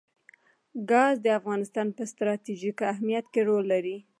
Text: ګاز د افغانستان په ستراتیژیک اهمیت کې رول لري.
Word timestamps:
ګاز 0.89 1.15
د 1.21 1.27
افغانستان 1.39 1.87
په 1.97 2.03
ستراتیژیک 2.11 2.77
اهمیت 2.91 3.25
کې 3.33 3.41
رول 3.47 3.63
لري. 3.73 3.97